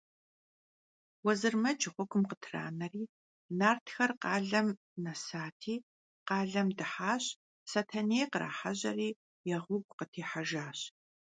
[1.23, 3.03] Vuezırmec ğuegum khıtraneri,
[3.59, 4.67] nartxer khalem
[5.03, 5.75] nesati,
[6.27, 7.25] khalem dıhaş,
[7.71, 9.09] Setenêy khrahejeri,
[9.49, 10.79] ya ğuegu khıtêhejjaş.